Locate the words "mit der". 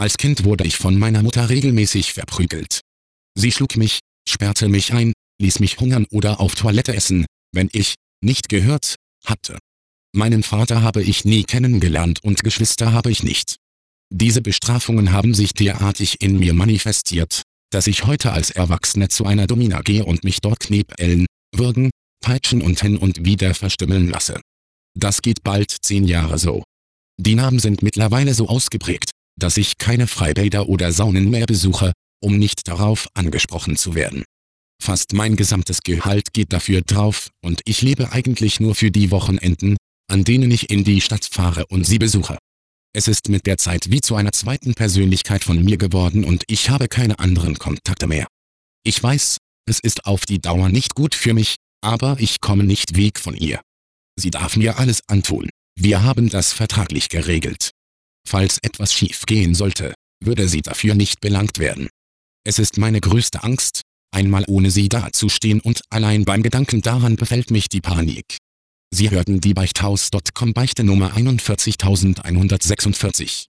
43.28-43.58